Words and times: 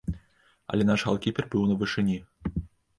Але 0.73 0.87
наш 0.91 1.05
галкіпер 1.11 1.45
быў 1.55 1.63
на 1.71 1.75
вышыні. 1.85 2.19